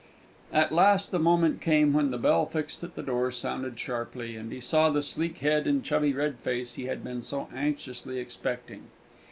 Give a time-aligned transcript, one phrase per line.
[0.51, 4.51] At last the moment came when the bell fixed at the door sounded sharply, and
[4.51, 8.85] he saw the sleek head and chubby red face he had been so anxiously expecting.